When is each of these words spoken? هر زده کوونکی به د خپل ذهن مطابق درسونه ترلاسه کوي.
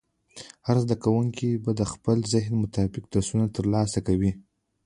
هر 0.67 0.77
زده 0.83 0.95
کوونکی 1.03 1.49
به 1.63 1.71
د 1.79 1.81
خپل 1.93 2.17
ذهن 2.33 2.53
مطابق 2.63 3.03
درسونه 3.13 3.45
ترلاسه 3.55 3.99
کوي. 4.07 4.31